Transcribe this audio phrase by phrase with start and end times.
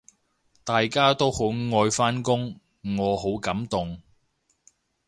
[0.63, 2.59] 大家都好愛返工，
[2.97, 4.01] 我好感動